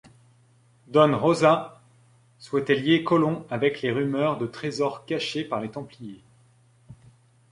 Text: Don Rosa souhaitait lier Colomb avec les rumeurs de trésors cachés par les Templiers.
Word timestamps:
Don 0.87 1.15
Rosa 1.15 1.79
souhaitait 2.39 2.73
lier 2.73 3.03
Colomb 3.03 3.45
avec 3.51 3.83
les 3.83 3.91
rumeurs 3.91 4.39
de 4.39 4.47
trésors 4.47 5.05
cachés 5.05 5.43
par 5.45 5.61
les 5.61 5.69
Templiers. 5.69 6.23